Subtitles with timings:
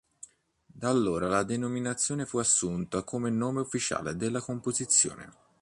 [0.65, 5.29] Da allora la denominazione fu assunta come nome ufficiale della composizione.